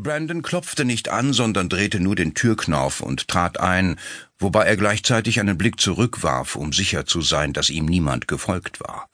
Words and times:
Brandon 0.00 0.42
klopfte 0.42 0.84
nicht 0.84 1.08
an, 1.08 1.32
sondern 1.32 1.68
drehte 1.68 1.98
nur 1.98 2.14
den 2.14 2.34
Türknauf 2.34 3.00
und 3.00 3.26
trat 3.26 3.58
ein, 3.58 3.98
wobei 4.38 4.64
er 4.64 4.76
gleichzeitig 4.76 5.40
einen 5.40 5.58
Blick 5.58 5.80
zurückwarf, 5.80 6.54
um 6.54 6.72
sicher 6.72 7.04
zu 7.04 7.20
sein, 7.20 7.52
dass 7.52 7.68
ihm 7.68 7.86
niemand 7.86 8.28
gefolgt 8.28 8.78
war. 8.78 9.10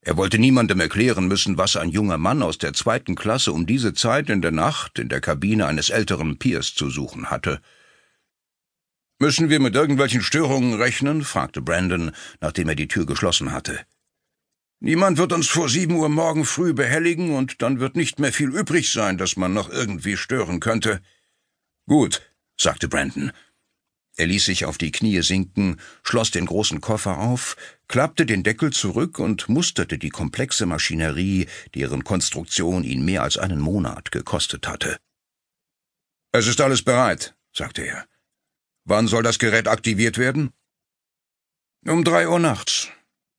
Er 0.00 0.16
wollte 0.16 0.38
niemandem 0.38 0.80
erklären 0.80 1.28
müssen, 1.28 1.58
was 1.58 1.76
ein 1.76 1.90
junger 1.90 2.16
Mann 2.16 2.42
aus 2.42 2.56
der 2.56 2.72
zweiten 2.72 3.14
Klasse 3.14 3.52
um 3.52 3.66
diese 3.66 3.92
Zeit 3.92 4.30
in 4.30 4.40
der 4.40 4.52
Nacht 4.52 4.98
in 4.98 5.10
der 5.10 5.20
Kabine 5.20 5.66
eines 5.66 5.90
älteren 5.90 6.38
Peers 6.38 6.74
zu 6.74 6.88
suchen 6.88 7.30
hatte. 7.30 7.60
Müssen 9.18 9.50
wir 9.50 9.60
mit 9.60 9.74
irgendwelchen 9.74 10.22
Störungen 10.22 10.80
rechnen? 10.80 11.24
fragte 11.24 11.60
Brandon, 11.60 12.12
nachdem 12.40 12.70
er 12.70 12.74
die 12.74 12.88
Tür 12.88 13.04
geschlossen 13.04 13.52
hatte. 13.52 13.78
Niemand 14.82 15.18
wird 15.18 15.34
uns 15.34 15.46
vor 15.46 15.68
sieben 15.68 15.96
Uhr 15.96 16.08
morgen 16.08 16.46
früh 16.46 16.72
behelligen, 16.72 17.34
und 17.36 17.60
dann 17.60 17.80
wird 17.80 17.96
nicht 17.96 18.18
mehr 18.18 18.32
viel 18.32 18.48
übrig 18.48 18.90
sein, 18.90 19.18
das 19.18 19.36
man 19.36 19.52
noch 19.52 19.68
irgendwie 19.68 20.16
stören 20.16 20.58
könnte. 20.58 21.02
Gut, 21.86 22.22
sagte 22.56 22.88
Brandon. 22.88 23.32
Er 24.16 24.26
ließ 24.26 24.46
sich 24.46 24.64
auf 24.64 24.78
die 24.78 24.90
Knie 24.90 25.22
sinken, 25.22 25.80
schloss 26.02 26.30
den 26.30 26.46
großen 26.46 26.80
Koffer 26.80 27.18
auf, 27.18 27.56
klappte 27.88 28.26
den 28.26 28.42
Deckel 28.42 28.72
zurück 28.72 29.18
und 29.18 29.48
musterte 29.48 29.98
die 29.98 30.10
komplexe 30.10 30.66
Maschinerie, 30.66 31.46
deren 31.74 32.02
Konstruktion 32.02 32.82
ihn 32.82 33.04
mehr 33.04 33.22
als 33.22 33.36
einen 33.36 33.60
Monat 33.60 34.10
gekostet 34.10 34.66
hatte. 34.66 34.98
Es 36.32 36.46
ist 36.46 36.60
alles 36.60 36.82
bereit, 36.82 37.34
sagte 37.52 37.82
er. 37.82 38.06
Wann 38.84 39.08
soll 39.08 39.22
das 39.22 39.38
Gerät 39.38 39.68
aktiviert 39.68 40.16
werden? 40.16 40.52
Um 41.86 42.04
drei 42.04 42.28
Uhr 42.28 42.38
nachts. 42.38 42.88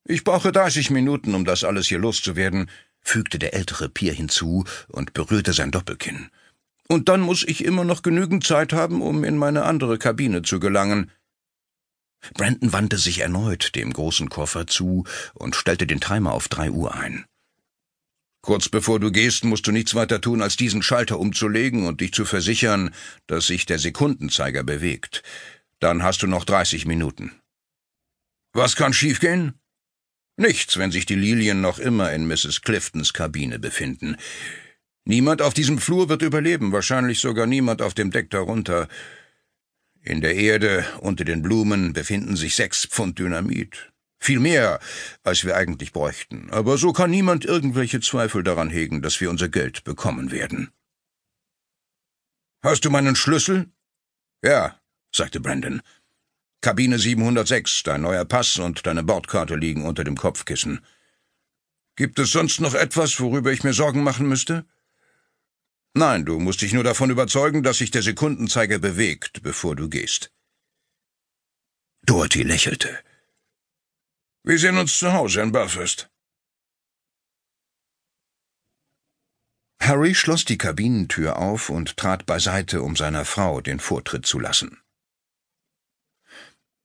Ich 0.04 0.24
brauche 0.24 0.52
dreißig 0.52 0.90
Minuten, 0.90 1.34
um 1.34 1.44
das 1.44 1.64
alles 1.64 1.86
hier 1.86 1.98
loszuwerden, 1.98 2.68
fügte 3.00 3.38
der 3.38 3.54
ältere 3.54 3.88
Pier 3.88 4.12
hinzu 4.12 4.64
und 4.88 5.12
berührte 5.12 5.52
sein 5.52 5.70
Doppelkinn. 5.70 6.30
Und 6.88 7.08
dann 7.08 7.20
muss 7.20 7.44
ich 7.44 7.64
immer 7.64 7.84
noch 7.84 8.02
genügend 8.02 8.44
Zeit 8.44 8.72
haben, 8.72 9.00
um 9.00 9.24
in 9.24 9.36
meine 9.36 9.64
andere 9.64 9.98
Kabine 9.98 10.42
zu 10.42 10.60
gelangen. 10.60 11.10
Brandon 12.34 12.72
wandte 12.72 12.98
sich 12.98 13.20
erneut 13.20 13.74
dem 13.74 13.92
großen 13.92 14.28
Koffer 14.28 14.66
zu 14.66 15.04
und 15.34 15.56
stellte 15.56 15.86
den 15.86 16.00
Timer 16.00 16.32
auf 16.32 16.48
drei 16.48 16.70
Uhr 16.70 16.94
ein. 16.94 17.24
Kurz 18.42 18.68
bevor 18.68 18.98
du 18.98 19.12
gehst, 19.12 19.44
musst 19.44 19.66
du 19.66 19.72
nichts 19.72 19.94
weiter 19.94 20.20
tun, 20.20 20.42
als 20.42 20.56
diesen 20.56 20.82
Schalter 20.82 21.18
umzulegen 21.18 21.86
und 21.86 22.00
dich 22.00 22.12
zu 22.12 22.24
versichern, 22.24 22.92
dass 23.28 23.46
sich 23.46 23.66
der 23.66 23.78
Sekundenzeiger 23.78 24.64
bewegt. 24.64 25.22
Dann 25.78 26.02
hast 26.02 26.22
du 26.22 26.26
noch 26.26 26.44
dreißig 26.44 26.86
Minuten. 26.86 27.32
Was 28.52 28.76
kann 28.76 28.92
schiefgehen? 28.92 29.54
Nichts, 30.42 30.76
wenn 30.76 30.90
sich 30.90 31.06
die 31.06 31.14
Lilien 31.14 31.60
noch 31.60 31.78
immer 31.78 32.12
in 32.12 32.26
Mrs. 32.26 32.62
Cliftons 32.62 33.12
Kabine 33.12 33.60
befinden. 33.60 34.16
Niemand 35.04 35.40
auf 35.40 35.54
diesem 35.54 35.78
Flur 35.78 36.08
wird 36.08 36.22
überleben, 36.22 36.72
wahrscheinlich 36.72 37.20
sogar 37.20 37.46
niemand 37.46 37.80
auf 37.80 37.94
dem 37.94 38.10
Deck 38.10 38.28
darunter. 38.30 38.88
In 40.00 40.20
der 40.20 40.34
Erde 40.34 40.84
unter 40.98 41.24
den 41.24 41.42
Blumen 41.42 41.92
befinden 41.92 42.34
sich 42.34 42.56
sechs 42.56 42.84
Pfund 42.86 43.20
Dynamit. 43.20 43.92
Viel 44.18 44.40
mehr, 44.40 44.80
als 45.22 45.44
wir 45.44 45.54
eigentlich 45.54 45.92
bräuchten. 45.92 46.50
Aber 46.50 46.76
so 46.76 46.92
kann 46.92 47.12
niemand 47.12 47.44
irgendwelche 47.44 48.00
Zweifel 48.00 48.42
daran 48.42 48.68
hegen, 48.68 49.00
dass 49.00 49.20
wir 49.20 49.30
unser 49.30 49.48
Geld 49.48 49.84
bekommen 49.84 50.32
werden. 50.32 50.72
Hast 52.64 52.84
du 52.84 52.90
meinen 52.90 53.14
Schlüssel? 53.14 53.70
Ja, 54.42 54.76
sagte 55.12 55.38
Brandon. 55.38 55.82
Kabine 56.62 56.96
706, 56.96 57.82
dein 57.82 58.02
neuer 58.02 58.24
Pass 58.24 58.56
und 58.56 58.86
deine 58.86 59.02
Bordkarte 59.02 59.56
liegen 59.56 59.84
unter 59.84 60.04
dem 60.04 60.16
Kopfkissen. 60.16 60.80
Gibt 61.96 62.20
es 62.20 62.30
sonst 62.30 62.60
noch 62.60 62.74
etwas, 62.74 63.18
worüber 63.18 63.50
ich 63.50 63.64
mir 63.64 63.72
Sorgen 63.72 64.04
machen 64.04 64.28
müsste? 64.28 64.64
Nein, 65.94 66.24
du 66.24 66.38
musst 66.38 66.62
dich 66.62 66.72
nur 66.72 66.84
davon 66.84 67.10
überzeugen, 67.10 67.64
dass 67.64 67.78
sich 67.78 67.90
der 67.90 68.02
Sekundenzeiger 68.02 68.78
bewegt, 68.78 69.42
bevor 69.42 69.74
du 69.74 69.88
gehst. 69.88 70.32
Dorothy 72.06 72.44
lächelte. 72.44 72.96
Wir 74.44 74.58
sehen 74.60 74.78
uns 74.78 74.96
zu 74.96 75.12
Hause 75.12 75.40
in 75.40 75.50
Belfast. 75.50 76.10
Harry 79.80 80.14
schloss 80.14 80.44
die 80.44 80.58
Kabinentür 80.58 81.38
auf 81.38 81.70
und 81.70 81.96
trat 81.96 82.24
beiseite, 82.24 82.82
um 82.82 82.94
seiner 82.94 83.24
Frau 83.24 83.60
den 83.60 83.80
Vortritt 83.80 84.26
zu 84.26 84.38
lassen. 84.38 84.81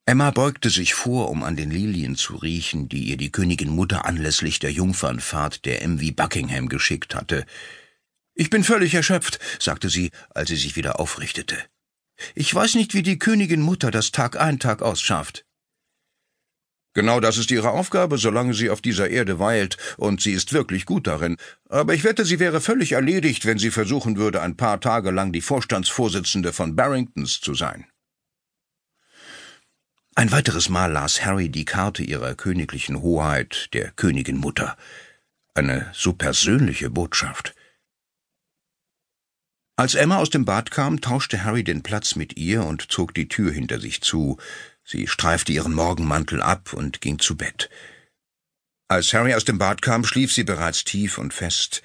Emma 0.09 0.31
beugte 0.31 0.69
sich 0.69 0.93
vor, 0.93 1.29
um 1.29 1.43
an 1.43 1.57
den 1.57 1.69
Lilien 1.69 2.15
zu 2.15 2.37
riechen, 2.37 2.87
die 2.87 3.03
ihr 3.09 3.17
die 3.17 3.29
Königin 3.29 3.67
Mutter 3.67 4.05
anlässlich 4.05 4.57
der 4.57 4.71
Jungfernfahrt 4.71 5.65
der 5.65 5.85
MV 5.85 6.15
Buckingham 6.15 6.69
geschickt 6.69 7.13
hatte. 7.13 7.45
Ich 8.33 8.49
bin 8.49 8.63
völlig 8.63 8.93
erschöpft, 8.93 9.37
sagte 9.59 9.89
sie, 9.89 10.11
als 10.29 10.47
sie 10.47 10.55
sich 10.55 10.77
wieder 10.77 11.01
aufrichtete. 11.01 11.57
Ich 12.35 12.55
weiß 12.55 12.75
nicht, 12.75 12.93
wie 12.93 13.03
die 13.03 13.19
Königin 13.19 13.59
Mutter 13.59 13.91
das 13.91 14.13
Tag 14.13 14.39
ein, 14.39 14.59
Tag 14.59 14.81
aus 14.81 15.01
schafft. 15.01 15.43
Genau 16.93 17.19
das 17.19 17.37
ist 17.37 17.51
ihre 17.51 17.71
Aufgabe, 17.71 18.17
solange 18.17 18.53
sie 18.53 18.69
auf 18.69 18.79
dieser 18.79 19.09
Erde 19.09 19.39
weilt, 19.39 19.75
und 19.97 20.21
sie 20.21 20.31
ist 20.31 20.53
wirklich 20.53 20.85
gut 20.85 21.05
darin. 21.07 21.35
Aber 21.67 21.93
ich 21.93 22.05
wette, 22.05 22.23
sie 22.23 22.39
wäre 22.39 22.61
völlig 22.61 22.93
erledigt, 22.93 23.45
wenn 23.45 23.57
sie 23.57 23.71
versuchen 23.71 24.15
würde, 24.15 24.41
ein 24.41 24.55
paar 24.55 24.79
Tage 24.79 25.11
lang 25.11 25.33
die 25.33 25.41
Vorstandsvorsitzende 25.41 26.53
von 26.53 26.77
Barringtons 26.77 27.41
zu 27.41 27.53
sein. 27.53 27.87
Ein 30.17 30.31
weiteres 30.31 30.67
Mal 30.67 30.91
las 30.91 31.23
Harry 31.23 31.49
die 31.49 31.63
Karte 31.63 32.01
ihrer 32.01 32.33
königlichen 32.33 33.03
Hoheit, 33.03 33.69
der 33.73 33.91
Königin 33.91 34.37
Mutter. 34.37 34.75
Eine 35.53 35.91
so 35.93 36.11
persönliche 36.11 36.89
Botschaft. 36.89 37.53
Als 39.75 39.93
Emma 39.93 40.17
aus 40.17 40.31
dem 40.31 40.43
Bad 40.43 40.71
kam, 40.71 41.01
tauschte 41.01 41.43
Harry 41.43 41.63
den 41.63 41.83
Platz 41.83 42.15
mit 42.15 42.35
ihr 42.35 42.63
und 42.63 42.91
zog 42.91 43.13
die 43.13 43.27
Tür 43.27 43.51
hinter 43.51 43.79
sich 43.79 44.01
zu. 44.01 44.39
Sie 44.83 45.05
streifte 45.05 45.53
ihren 45.53 45.75
Morgenmantel 45.75 46.41
ab 46.41 46.73
und 46.73 46.99
ging 46.99 47.19
zu 47.19 47.37
Bett. 47.37 47.69
Als 48.87 49.13
Harry 49.13 49.35
aus 49.35 49.45
dem 49.45 49.59
Bad 49.59 49.83
kam, 49.83 50.03
schlief 50.03 50.33
sie 50.33 50.45
bereits 50.45 50.83
tief 50.83 51.19
und 51.19 51.31
fest. 51.31 51.83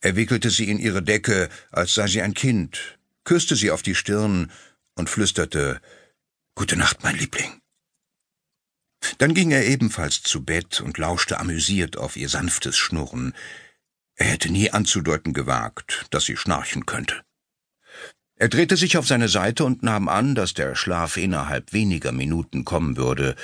Er 0.00 0.16
wickelte 0.16 0.48
sie 0.48 0.70
in 0.70 0.78
ihre 0.78 1.02
Decke, 1.02 1.50
als 1.72 1.92
sei 1.92 2.06
sie 2.06 2.22
ein 2.22 2.32
Kind, 2.32 2.98
küsste 3.24 3.54
sie 3.54 3.70
auf 3.70 3.82
die 3.82 3.94
Stirn 3.94 4.50
und 4.94 5.10
flüsterte 5.10 5.82
Gute 6.54 6.76
Nacht, 6.76 7.02
mein 7.02 7.16
Liebling. 7.16 7.60
Dann 9.18 9.34
ging 9.34 9.50
er 9.50 9.66
ebenfalls 9.66 10.22
zu 10.22 10.44
Bett 10.44 10.80
und 10.80 10.98
lauschte 10.98 11.38
amüsiert 11.40 11.96
auf 11.96 12.16
ihr 12.16 12.28
sanftes 12.28 12.76
Schnurren. 12.76 13.34
Er 14.14 14.26
hätte 14.26 14.50
nie 14.50 14.70
anzudeuten 14.70 15.32
gewagt, 15.32 16.06
dass 16.10 16.24
sie 16.24 16.36
schnarchen 16.36 16.86
könnte. 16.86 17.22
Er 18.36 18.48
drehte 18.48 18.76
sich 18.76 18.96
auf 18.96 19.06
seine 19.06 19.28
Seite 19.28 19.64
und 19.64 19.82
nahm 19.82 20.08
an, 20.08 20.34
dass 20.34 20.54
der 20.54 20.74
Schlaf 20.74 21.16
innerhalb 21.16 21.72
weniger 21.72 22.12
Minuten 22.12 22.64
kommen 22.64 22.96
würde, 22.96 23.36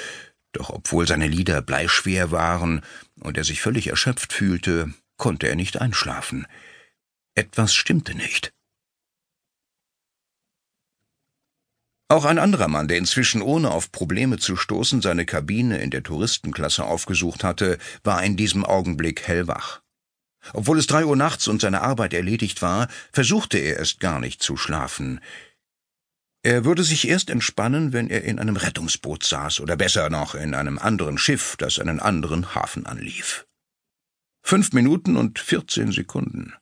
doch 0.53 0.71
obwohl 0.71 1.07
seine 1.07 1.29
Lider 1.29 1.61
bleischwer 1.61 2.31
waren 2.31 2.83
und 3.21 3.37
er 3.37 3.45
sich 3.45 3.61
völlig 3.61 3.89
erschöpft 3.89 4.33
fühlte, 4.33 4.95
konnte 5.19 5.49
er 5.49 5.57
nicht 5.57 5.81
einschlafen. 5.81 6.47
Etwas 7.35 7.75
stimmte 7.75 8.15
nicht. 8.15 8.55
Auch 12.09 12.25
ein 12.25 12.39
anderer 12.39 12.69
Mann, 12.69 12.87
der 12.87 12.99
inzwischen 12.99 13.43
ohne 13.43 13.73
auf 13.73 13.91
Probleme 13.91 14.39
zu 14.39 14.55
stoßen 14.55 15.03
seine 15.03 15.27
Kabine 15.27 15.79
in 15.79 15.91
der 15.91 16.05
Touristenklasse 16.05 16.85
aufgesucht 16.85 17.43
hatte, 17.43 17.79
war 18.05 18.23
in 18.23 18.37
diesem 18.37 18.65
Augenblick 18.65 19.27
hellwach. 19.27 19.81
Obwohl 20.53 20.79
es 20.79 20.87
drei 20.87 21.05
Uhr 21.05 21.17
nachts 21.17 21.49
und 21.49 21.61
seine 21.61 21.83
Arbeit 21.83 22.15
erledigt 22.15 22.63
war, 22.63 22.87
versuchte 23.13 23.59
er 23.59 23.79
erst 23.79 23.99
gar 23.99 24.21
nicht 24.21 24.41
zu 24.41 24.57
schlafen. 24.57 25.21
Er 26.45 26.65
würde 26.65 26.85
sich 26.85 27.09
erst 27.09 27.29
entspannen, 27.29 27.93
wenn 27.93 28.09
er 28.09 28.23
in 28.23 28.39
einem 28.39 28.55
Rettungsboot 28.55 29.25
saß 29.25 29.59
oder 29.59 29.77
besser 29.77 30.09
noch 30.09 30.37
in 30.37 30.55
einem 30.55 30.79
anderen 30.79 31.19
Schiff, 31.19 31.57
das 31.59 31.81
einen 31.81 31.99
anderen 31.99 32.55
Hafen 32.55 32.87
anlief. 32.87 33.49
Fünf 34.43 34.73
Minuten 34.73 35.17
und 35.17 35.41
vierzehn 35.41 35.91
Sekunden. 35.91 36.55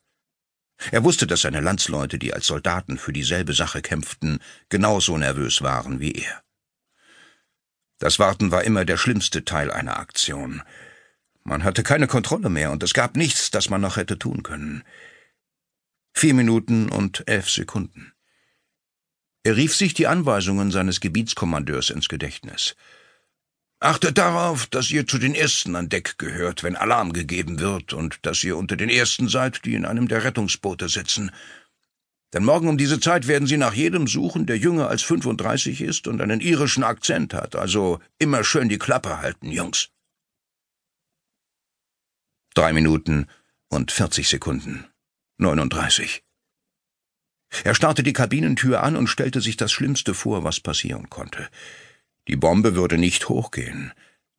Er 0.90 1.04
wusste, 1.04 1.26
dass 1.26 1.42
seine 1.42 1.60
Landsleute, 1.60 2.18
die 2.18 2.34
als 2.34 2.46
Soldaten 2.46 2.98
für 2.98 3.12
dieselbe 3.12 3.52
Sache 3.52 3.80
kämpften, 3.80 4.40
genauso 4.68 5.16
nervös 5.16 5.62
waren 5.62 6.00
wie 6.00 6.12
er. 6.12 6.42
Das 7.98 8.18
Warten 8.18 8.50
war 8.50 8.64
immer 8.64 8.84
der 8.84 8.96
schlimmste 8.96 9.44
Teil 9.44 9.70
einer 9.70 9.98
Aktion. 9.98 10.62
Man 11.44 11.64
hatte 11.64 11.82
keine 11.82 12.06
Kontrolle 12.06 12.50
mehr, 12.50 12.70
und 12.70 12.82
es 12.82 12.92
gab 12.92 13.16
nichts, 13.16 13.50
das 13.50 13.70
man 13.70 13.80
noch 13.80 13.96
hätte 13.96 14.18
tun 14.18 14.42
können. 14.42 14.82
Vier 16.12 16.34
Minuten 16.34 16.88
und 16.90 17.24
elf 17.26 17.48
Sekunden. 17.48 18.12
Er 19.42 19.56
rief 19.56 19.76
sich 19.76 19.94
die 19.94 20.06
Anweisungen 20.06 20.70
seines 20.70 21.00
Gebietskommandeurs 21.00 21.90
ins 21.90 22.08
Gedächtnis. 22.08 22.76
Achtet 23.80 24.16
darauf, 24.16 24.66
dass 24.66 24.90
ihr 24.90 25.06
zu 25.06 25.18
den 25.18 25.34
Ersten 25.34 25.76
an 25.76 25.88
Deck 25.88 26.16
gehört, 26.16 26.62
wenn 26.62 26.76
Alarm 26.76 27.12
gegeben 27.12 27.60
wird, 27.60 27.92
und 27.92 28.24
dass 28.24 28.42
ihr 28.42 28.56
unter 28.56 28.76
den 28.76 28.88
Ersten 28.88 29.28
seid, 29.28 29.64
die 29.64 29.74
in 29.74 29.84
einem 29.84 30.08
der 30.08 30.24
Rettungsboote 30.24 30.88
sitzen. 30.88 31.30
Denn 32.32 32.44
morgen 32.44 32.68
um 32.68 32.78
diese 32.78 32.98
Zeit 32.98 33.28
werden 33.28 33.46
sie 33.46 33.56
nach 33.56 33.74
jedem 33.74 34.08
suchen, 34.08 34.46
der 34.46 34.58
jünger 34.58 34.88
als 34.88 35.02
35 35.02 35.80
ist 35.82 36.08
und 36.08 36.20
einen 36.20 36.40
irischen 36.40 36.82
Akzent 36.82 37.34
hat, 37.34 37.54
also 37.56 38.00
immer 38.18 38.42
schön 38.42 38.68
die 38.68 38.78
Klappe 38.78 39.18
halten, 39.18 39.52
Jungs. 39.52 39.90
Drei 42.54 42.72
Minuten 42.72 43.26
und 43.68 43.92
40 43.92 44.28
Sekunden. 44.28 44.86
39. 45.38 46.24
Er 47.62 47.74
starrte 47.74 48.02
die 48.02 48.12
Kabinentür 48.12 48.82
an 48.82 48.96
und 48.96 49.08
stellte 49.08 49.40
sich 49.40 49.56
das 49.56 49.70
Schlimmste 49.70 50.14
vor, 50.14 50.42
was 50.42 50.58
passieren 50.60 51.10
konnte. 51.10 51.48
Die 52.28 52.36
Bombe 52.36 52.74
würde 52.74 52.98
nicht 52.98 53.28
hochgehen. 53.28 53.92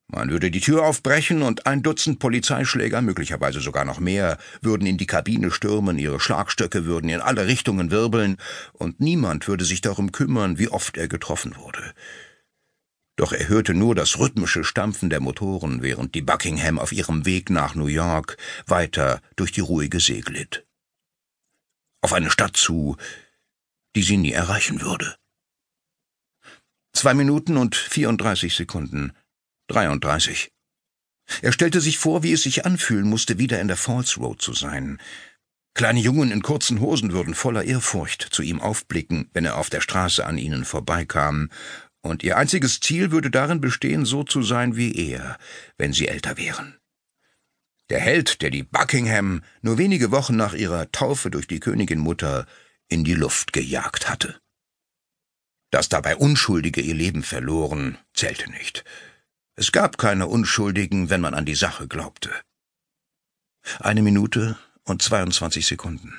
Man 0.07 0.29
würde 0.29 0.51
die 0.51 0.61
Tür 0.61 0.85
aufbrechen 0.85 1.41
und 1.41 1.65
ein 1.65 1.81
Dutzend 1.81 2.19
Polizeischläger, 2.19 3.01
möglicherweise 3.01 3.59
sogar 3.59 3.85
noch 3.85 3.99
mehr, 3.99 4.37
würden 4.61 4.85
in 4.85 4.97
die 4.97 5.07
Kabine 5.07 5.49
stürmen, 5.49 5.97
ihre 5.97 6.19
Schlagstöcke 6.19 6.85
würden 6.85 7.09
in 7.09 7.21
alle 7.21 7.47
Richtungen 7.47 7.89
wirbeln, 7.89 8.37
und 8.73 8.99
niemand 8.99 9.47
würde 9.47 9.65
sich 9.65 9.81
darum 9.81 10.11
kümmern, 10.11 10.59
wie 10.59 10.69
oft 10.69 10.97
er 10.97 11.07
getroffen 11.07 11.55
wurde. 11.55 11.93
Doch 13.15 13.33
er 13.33 13.47
hörte 13.47 13.73
nur 13.73 13.95
das 13.95 14.19
rhythmische 14.19 14.63
Stampfen 14.63 15.09
der 15.09 15.21
Motoren, 15.21 15.81
während 15.81 16.13
die 16.13 16.21
Buckingham 16.21 16.77
auf 16.77 16.91
ihrem 16.91 17.25
Weg 17.25 17.49
nach 17.49 17.73
New 17.73 17.87
York 17.87 18.37
weiter 18.67 19.21
durch 19.35 19.51
die 19.51 19.61
ruhige 19.61 19.99
See 19.99 20.21
glitt. 20.21 20.67
Auf 22.01 22.13
eine 22.13 22.29
Stadt 22.29 22.57
zu, 22.57 22.97
die 23.95 24.03
sie 24.03 24.17
nie 24.17 24.33
erreichen 24.33 24.81
würde. 24.81 25.15
Zwei 26.95 27.13
Minuten 27.13 27.57
und 27.57 27.75
34 27.75 28.55
Sekunden 28.55 29.11
33. 29.67 30.49
Er 31.41 31.51
stellte 31.51 31.81
sich 31.81 31.97
vor, 31.97 32.23
wie 32.23 32.31
es 32.31 32.43
sich 32.43 32.65
anfühlen 32.65 33.09
musste, 33.09 33.37
wieder 33.37 33.59
in 33.59 33.67
der 33.67 33.75
Falls 33.75 34.17
Road 34.17 34.41
zu 34.41 34.53
sein. 34.53 34.97
Kleine 35.73 35.99
Jungen 35.99 36.31
in 36.31 36.41
kurzen 36.41 36.79
Hosen 36.79 37.11
würden 37.11 37.35
voller 37.35 37.65
Ehrfurcht 37.65 38.21
zu 38.31 38.41
ihm 38.43 38.61
aufblicken, 38.61 39.29
wenn 39.33 39.43
er 39.43 39.57
auf 39.57 39.69
der 39.69 39.81
Straße 39.81 40.25
an 40.25 40.37
ihnen 40.37 40.63
vorbeikam, 40.63 41.49
und 42.01 42.23
ihr 42.23 42.37
einziges 42.37 42.79
Ziel 42.79 43.11
würde 43.11 43.29
darin 43.29 43.59
bestehen, 43.59 44.05
so 44.05 44.23
zu 44.23 44.41
sein 44.41 44.77
wie 44.77 44.95
er, 44.95 45.37
wenn 45.77 45.91
sie 45.91 46.07
älter 46.07 46.37
wären. 46.37 46.77
Der 47.89 47.99
Held, 47.99 48.41
der 48.41 48.51
die 48.51 48.63
Buckingham 48.63 49.43
nur 49.61 49.77
wenige 49.77 50.11
Wochen 50.11 50.37
nach 50.37 50.53
ihrer 50.53 50.89
Taufe 50.93 51.29
durch 51.29 51.47
die 51.47 51.59
Königin 51.59 51.99
Mutter 51.99 52.45
in 52.87 53.03
die 53.03 53.15
Luft 53.15 53.51
gejagt 53.51 54.07
hatte. 54.07 54.39
Dass 55.75 55.89
dabei 55.89 56.15
Unschuldige 56.15 56.79
ihr 56.79 56.93
Leben 56.93 57.21
verloren, 57.21 57.97
zählte 58.13 58.49
nicht. 58.49 58.85
Es 59.55 59.73
gab 59.73 59.97
keine 59.97 60.27
Unschuldigen, 60.27 61.09
wenn 61.09 61.19
man 61.19 61.33
an 61.33 61.43
die 61.43 61.53
Sache 61.53 61.89
glaubte. 61.89 62.31
Eine 63.79 64.01
Minute 64.01 64.57
und 64.85 65.01
22 65.01 65.67
Sekunden. 65.67 66.17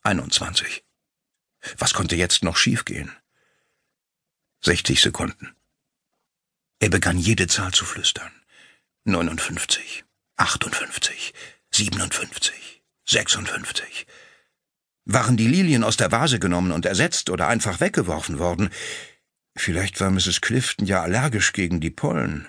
21. 0.00 0.82
Was 1.76 1.92
konnte 1.92 2.16
jetzt 2.16 2.42
noch 2.42 2.56
schiefgehen? 2.56 3.12
60 4.62 5.02
Sekunden. 5.02 5.54
Er 6.78 6.88
begann 6.88 7.18
jede 7.18 7.48
Zahl 7.48 7.72
zu 7.72 7.84
flüstern. 7.84 8.32
59, 9.04 10.06
58, 10.36 11.34
57, 11.70 12.82
56. 13.04 14.06
Waren 15.08 15.36
die 15.36 15.46
Lilien 15.46 15.84
aus 15.84 15.96
der 15.96 16.10
Vase 16.10 16.40
genommen 16.40 16.72
und 16.72 16.84
ersetzt 16.84 17.30
oder 17.30 17.46
einfach 17.46 17.80
weggeworfen 17.80 18.40
worden? 18.40 18.70
Vielleicht 19.56 20.00
war 20.00 20.10
Mrs. 20.10 20.40
Clifton 20.40 20.84
ja 20.84 21.00
allergisch 21.00 21.52
gegen 21.52 21.80
die 21.80 21.90
Pollen. 21.90 22.48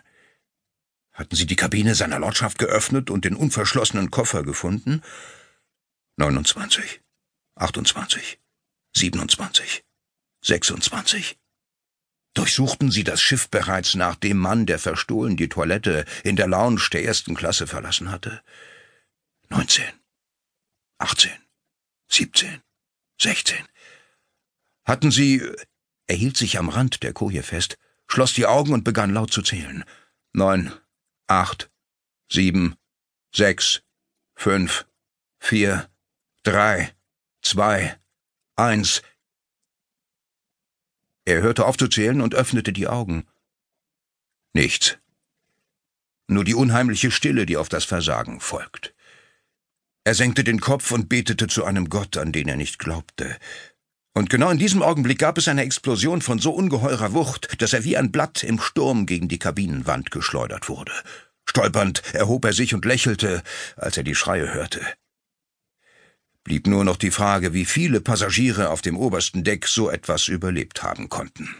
Hatten 1.14 1.36
Sie 1.36 1.46
die 1.46 1.56
Kabine 1.56 1.94
seiner 1.94 2.20
Lordschaft 2.20 2.58
geöffnet 2.58 3.12
und 3.12 3.26
den 3.26 3.36
unverschlossenen 3.36 4.10
Koffer 4.10 4.44
gefunden? 4.44 5.04
29, 6.18 7.02
28, 7.56 8.40
27, 8.96 9.86
26. 10.42 11.38
Durchsuchten 12.34 12.90
Sie 12.90 13.04
das 13.04 13.22
Schiff 13.22 13.50
bereits 13.50 13.94
nach 13.94 14.16
dem 14.16 14.38
Mann, 14.38 14.66
der 14.66 14.80
verstohlen 14.80 15.38
die 15.38 15.50
Toilette 15.50 16.06
in 16.24 16.36
der 16.36 16.48
Lounge 16.48 16.90
der 16.92 17.04
ersten 17.04 17.36
Klasse 17.36 17.68
verlassen 17.68 18.10
hatte? 18.10 18.42
19, 19.50 19.86
18, 20.98 21.32
17, 22.10 22.62
16. 23.20 23.58
Hatten 24.86 25.12
Sie... 25.12 25.42
Er 26.10 26.16
hielt 26.16 26.38
sich 26.38 26.58
am 26.58 26.70
Rand 26.70 27.04
der 27.04 27.12
Koje 27.12 27.44
fest, 27.44 27.78
schloss 28.08 28.34
die 28.34 28.46
Augen 28.46 28.74
und 28.74 28.86
begann 28.86 29.14
laut 29.14 29.34
zu 29.34 29.42
zählen. 29.42 29.84
Neun, 30.32 30.72
acht, 31.28 31.70
sieben, 32.32 32.78
sechs, 33.36 33.84
fünf, 34.34 34.86
vier, 35.40 35.90
drei, 36.44 36.96
zwei, 37.42 38.00
eins. 38.56 39.02
Er 41.26 41.42
hörte 41.42 41.66
auf 41.66 41.76
zu 41.76 41.90
zählen 41.90 42.22
und 42.22 42.36
öffnete 42.36 42.72
die 42.72 42.88
Augen. 42.88 43.28
Nichts. 44.54 44.98
Nur 46.28 46.46
die 46.46 46.56
unheimliche 46.56 47.12
Stille, 47.12 47.46
die 47.46 47.58
auf 47.58 47.68
das 47.68 47.84
Versagen 47.84 48.40
folgt. 48.40 48.94
Er 50.08 50.16
senkte 50.16 50.46
den 50.46 50.62
Kopf 50.62 50.94
und 50.94 51.10
betete 51.10 51.48
zu 51.48 51.66
einem 51.66 51.90
Gott, 51.90 52.16
an 52.16 52.32
den 52.32 52.48
er 52.48 52.56
nicht 52.56 52.80
glaubte, 52.80 53.36
und 54.14 54.30
genau 54.30 54.50
in 54.50 54.58
diesem 54.58 54.82
Augenblick 54.82 55.20
gab 55.20 55.38
es 55.38 55.50
eine 55.50 55.64
Explosion 55.64 56.22
von 56.22 56.40
so 56.40 56.52
ungeheurer 56.52 57.12
Wucht, 57.12 57.62
dass 57.62 57.74
er 57.74 57.84
wie 57.84 57.98
ein 57.98 58.14
Blatt 58.14 58.42
im 58.42 58.58
Sturm 58.58 59.06
gegen 59.06 59.28
die 59.28 59.38
Kabinenwand 59.38 60.10
geschleudert 60.10 60.70
wurde. 60.70 60.94
Stolpernd 61.44 62.16
erhob 62.16 62.46
er 62.46 62.54
sich 62.54 62.74
und 62.74 62.86
lächelte, 62.86 63.44
als 63.76 63.98
er 63.98 64.04
die 64.04 64.16
Schreie 64.16 64.54
hörte. 64.54 64.80
Blieb 66.46 66.68
nur 66.68 66.86
noch 66.86 66.96
die 66.96 67.12
Frage, 67.12 67.54
wie 67.54 67.66
viele 67.66 68.00
Passagiere 68.00 68.70
auf 68.70 68.82
dem 68.82 68.96
obersten 68.96 69.44
Deck 69.44 69.68
so 69.68 69.90
etwas 69.90 70.30
überlebt 70.30 70.84
haben 70.84 71.10
konnten. 71.10 71.54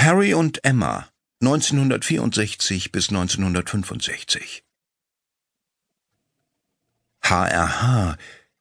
Harry 0.00 0.32
und 0.32 0.64
Emma 0.64 1.10
1964 1.46 2.90
bis 2.90 3.10
1965 3.10 4.64
HRH, 7.20 8.16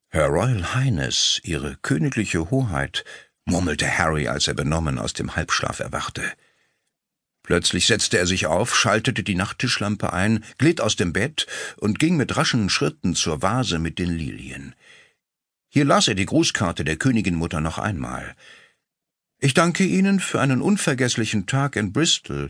Her 0.10 0.28
Royal 0.28 0.74
Highness, 0.76 1.40
Ihre 1.46 1.78
königliche 1.82 2.52
Hoheit, 2.52 3.06
murmelte 3.46 3.88
Harry, 3.98 4.28
als 4.28 4.50
er 4.50 4.54
benommen 4.54 5.00
aus 5.00 5.14
dem 5.14 5.38
Halbschlaf 5.38 5.80
erwachte. 5.80 6.24
Plötzlich 7.42 7.88
setzte 7.88 8.18
er 8.18 8.28
sich 8.28 8.48
auf, 8.48 8.76
schaltete 8.76 9.24
die 9.24 9.36
Nachttischlampe 9.36 10.12
ein, 10.12 10.44
glitt 10.58 10.82
aus 10.82 10.98
dem 10.98 11.14
Bett 11.14 11.48
und 11.78 12.00
ging 12.00 12.18
mit 12.18 12.36
raschen 12.36 12.70
Schritten 12.70 13.16
zur 13.16 13.42
Vase 13.42 13.80
mit 13.80 13.98
den 13.98 14.12
Lilien. 14.12 14.76
Hier 15.70 15.86
las 15.86 16.10
er 16.10 16.16
die 16.16 16.26
Grußkarte 16.26 16.84
der 16.84 16.98
Königinmutter 16.98 17.62
noch 17.62 17.78
einmal. 17.78 18.36
Ich 19.44 19.54
danke 19.54 19.84
Ihnen 19.84 20.22
für 20.22 20.40
einen 20.40 20.62
unvergesslichen 20.62 21.48
Tag 21.48 21.76
in 21.76 21.92
Bristol. 21.92 22.50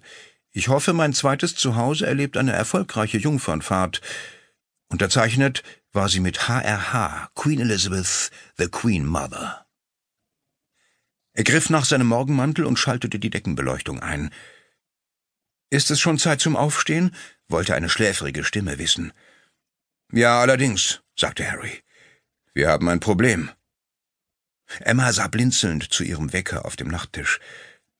Ich 0.51 0.67
hoffe, 0.67 0.93
mein 0.93 1.11
zweites 1.13 1.55
Zuhause 1.55 2.05
erlebt 2.05 2.37
eine 2.37 2.51
erfolgreiche 2.51 3.17
Jungfernfahrt. 3.17 3.99
Unterzeichnet 4.89 5.63
war 5.91 6.07
sie 6.07 6.19
mit 6.19 6.47
HRH, 6.47 7.31
Queen 7.33 7.61
Elizabeth, 7.61 8.29
the 8.59 8.67
Queen 8.67 9.07
Mother. 9.07 9.65
Er 11.33 11.43
griff 11.43 11.71
nach 11.71 11.85
seinem 11.85 12.05
Morgenmantel 12.05 12.63
und 12.63 12.77
schaltete 12.77 13.17
die 13.17 13.31
Deckenbeleuchtung 13.31 13.99
ein. 13.99 14.29
Ist 15.71 15.89
es 15.89 15.99
schon 15.99 16.19
Zeit 16.19 16.41
zum 16.41 16.55
Aufstehen? 16.55 17.15
wollte 17.47 17.73
eine 17.73 17.89
schläfrige 17.89 18.43
Stimme 18.43 18.77
wissen. 18.77 19.13
Ja, 20.11 20.41
allerdings, 20.41 21.01
sagte 21.15 21.51
Harry. 21.51 21.81
Wir 22.53 22.69
haben 22.69 22.87
ein 22.87 22.99
Problem. 22.99 23.49
Emma 24.79 25.11
sah 25.13 25.27
blinzelnd 25.27 25.91
zu 25.91 26.03
ihrem 26.03 26.33
Wecker 26.33 26.65
auf 26.65 26.75
dem 26.75 26.87
Nachttisch. 26.87 27.39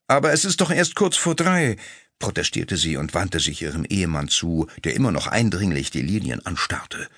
Aber 0.06 0.32
es 0.32 0.44
ist 0.44 0.60
doch 0.60 0.70
erst 0.70 0.94
kurz 0.94 1.16
vor 1.16 1.34
drei, 1.34 1.76
protestierte 2.18 2.76
sie 2.76 2.96
und 2.96 3.14
wandte 3.14 3.40
sich 3.40 3.62
ihrem 3.62 3.84
Ehemann 3.84 4.28
zu, 4.28 4.68
der 4.84 4.94
immer 4.94 5.12
noch 5.12 5.26
eindringlich 5.26 5.90
die 5.90 6.02
Lilien 6.02 6.44
anstarrte. 6.44 7.08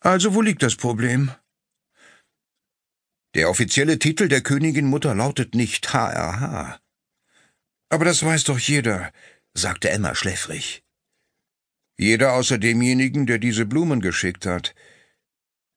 Also 0.00 0.34
wo 0.34 0.42
liegt 0.42 0.62
das 0.62 0.76
Problem? 0.76 1.30
Der 3.34 3.50
offizielle 3.50 3.98
Titel 3.98 4.28
der 4.28 4.40
Königin 4.40 4.86
Mutter 4.86 5.14
lautet 5.14 5.54
nicht 5.54 5.92
HRH. 5.92 6.80
Aber 7.90 8.04
das 8.04 8.24
weiß 8.24 8.44
doch 8.44 8.58
jeder, 8.58 9.12
sagte 9.54 9.90
Emma 9.90 10.14
schläfrig. 10.14 10.82
Jeder 11.98 12.32
außer 12.32 12.58
demjenigen, 12.58 13.26
der 13.26 13.38
diese 13.38 13.66
Blumen 13.66 14.00
geschickt 14.00 14.46
hat. 14.46 14.74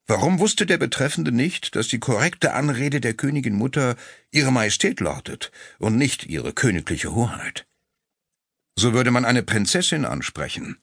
Warum 0.10 0.40
wusste 0.40 0.66
der 0.66 0.80
Betreffende 0.80 1.32
nicht, 1.32 1.76
dass 1.76 1.88
die 1.88 2.00
korrekte 2.00 2.54
Anrede 2.54 3.00
der 3.00 3.14
Königin 3.14 3.54
Mutter 3.54 3.96
Ihre 4.32 4.52
Majestät 4.52 5.02
lautet 5.02 5.52
und 5.78 5.98
nicht 5.98 6.26
Ihre 6.26 6.52
königliche 6.52 7.14
Hoheit? 7.14 7.68
So 8.76 8.94
würde 8.94 9.12
man 9.12 9.24
eine 9.24 9.44
Prinzessin 9.44 10.06
ansprechen. 10.06 10.80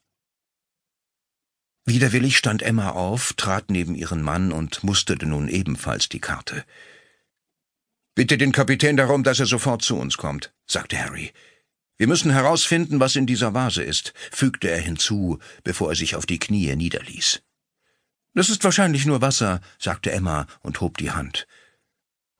Widerwillig 1.83 2.37
stand 2.37 2.61
Emma 2.61 2.91
auf, 2.91 3.33
trat 3.33 3.69
neben 3.69 3.95
ihren 3.95 4.21
Mann 4.21 4.53
und 4.53 4.85
musterte 4.85 5.25
nun 5.25 5.49
ebenfalls 5.49 6.07
die 6.07 6.21
Karte. 6.21 6.63
Bitte 8.15 8.37
den 8.37 8.53
Kapitän 8.53 8.95
darum, 8.95 9.23
dass 9.23 9.41
er 9.41 9.45
sofort 9.45 9.81
zu 9.81 9.97
uns 9.97 10.15
kommt, 10.15 10.53
sagte 10.67 10.97
Harry. 10.97 11.33
Wir 11.97 12.07
müssen 12.07 12.31
herausfinden, 12.31 13.01
was 13.01 13.17
in 13.17 13.25
dieser 13.25 13.53
Vase 13.53 13.83
ist, 13.83 14.13
fügte 14.31 14.69
er 14.69 14.79
hinzu, 14.79 15.39
bevor 15.65 15.89
er 15.89 15.95
sich 15.95 16.15
auf 16.15 16.25
die 16.25 16.39
Knie 16.39 16.73
niederließ. 16.77 17.41
Das 18.37 18.49
ist 18.49 18.63
wahrscheinlich 18.63 19.07
nur 19.07 19.21
Wasser, 19.21 19.61
sagte 19.79 20.11
Emma 20.11 20.45
und 20.61 20.79
hob 20.79 20.97
die 20.97 21.09
Hand. 21.09 21.47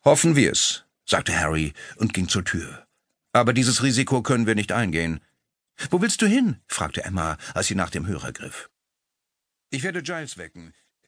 Hoffen 0.06 0.36
wir's, 0.36 0.86
sagte 1.08 1.36
Harry 1.36 1.74
und 1.96 2.14
ging 2.14 2.28
zur 2.30 2.46
Tür. 2.46 2.86
Aber 3.34 3.52
dieses 3.52 3.82
Risiko 3.82 4.22
können 4.22 4.46
wir 4.46 4.54
nicht 4.54 4.72
eingehen. 4.72 5.22
Wo 5.90 6.00
willst 6.00 6.22
du 6.22 6.28
hin? 6.28 6.62
fragte 6.68 7.04
Emma, 7.04 7.40
als 7.56 7.66
sie 7.66 7.74
nach 7.74 7.90
dem 7.90 8.06
Hörer 8.06 8.32
griff. 8.32 8.70
Ich 9.72 9.82
werde 9.82 10.04
Giles 10.04 10.38
wecken. 10.38 10.76